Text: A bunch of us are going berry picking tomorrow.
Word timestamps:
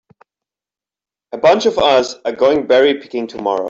A 1.31 1.37
bunch 1.37 1.67
of 1.67 1.77
us 1.77 2.15
are 2.25 2.31
going 2.31 2.65
berry 2.65 2.99
picking 2.99 3.27
tomorrow. 3.27 3.59